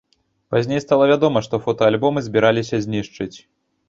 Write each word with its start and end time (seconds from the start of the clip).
Пазней 0.53 0.79
стала 0.85 1.09
вядома, 1.11 1.43
што 1.47 1.59
фотаальбомы 1.65 2.23
збіраліся 2.29 2.81
знішчыць. 2.87 3.33